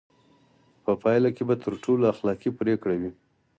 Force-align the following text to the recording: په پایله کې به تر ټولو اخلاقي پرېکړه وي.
په 0.83 0.91
پایله 1.01 1.29
کې 1.35 1.43
به 1.49 1.55
تر 1.63 1.73
ټولو 1.83 2.03
اخلاقي 2.13 2.49
پرېکړه 2.59 2.95
وي. 3.01 3.11